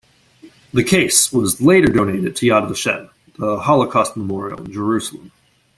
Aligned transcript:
The 0.73 0.83
case 0.83 1.31
was 1.31 1.61
later 1.61 1.85
donated 1.85 2.35
to 2.37 2.47
Yad 2.47 2.67
Vashem, 2.67 3.11
the 3.37 3.59
Holocaust 3.59 4.17
Memorial 4.17 4.63
in 4.65 4.73
Jerusalem. 4.73 5.31